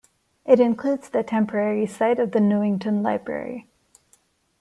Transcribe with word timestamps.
It 0.47 0.59
includes 0.59 1.09
the 1.09 1.21
temporary 1.21 1.85
site 1.85 2.17
of 2.17 2.31
the 2.31 2.39
Newington 2.39 3.03
Library. 3.03 3.67